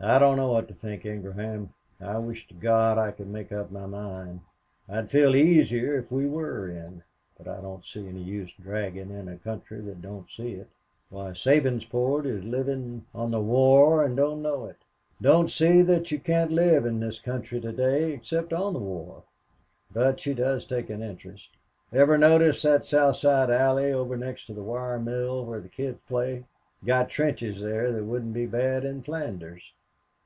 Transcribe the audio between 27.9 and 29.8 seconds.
that wouldn't be bad in Flanders.